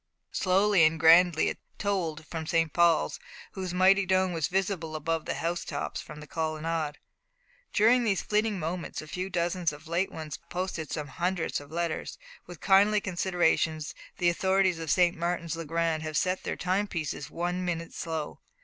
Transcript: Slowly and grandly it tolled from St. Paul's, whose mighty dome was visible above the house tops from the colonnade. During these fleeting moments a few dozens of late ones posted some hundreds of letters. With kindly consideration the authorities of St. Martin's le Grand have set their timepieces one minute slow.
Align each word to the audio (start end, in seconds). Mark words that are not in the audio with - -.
Slowly 0.31 0.83
and 0.83 0.99
grandly 0.99 1.47
it 1.49 1.59
tolled 1.77 2.25
from 2.25 2.47
St. 2.47 2.73
Paul's, 2.73 3.19
whose 3.51 3.71
mighty 3.71 4.03
dome 4.03 4.33
was 4.33 4.47
visible 4.47 4.95
above 4.95 5.25
the 5.25 5.35
house 5.35 5.63
tops 5.63 6.01
from 6.01 6.19
the 6.21 6.25
colonnade. 6.25 6.97
During 7.71 8.03
these 8.03 8.23
fleeting 8.23 8.57
moments 8.57 9.03
a 9.03 9.07
few 9.07 9.29
dozens 9.29 9.71
of 9.71 9.87
late 9.87 10.11
ones 10.11 10.39
posted 10.49 10.89
some 10.91 11.07
hundreds 11.07 11.61
of 11.61 11.71
letters. 11.71 12.17
With 12.47 12.61
kindly 12.61 12.99
consideration 12.99 13.79
the 14.17 14.29
authorities 14.29 14.79
of 14.79 14.89
St. 14.89 15.15
Martin's 15.15 15.55
le 15.55 15.65
Grand 15.65 16.01
have 16.01 16.17
set 16.17 16.41
their 16.41 16.57
timepieces 16.57 17.29
one 17.29 17.63
minute 17.63 17.93
slow. 17.93 18.39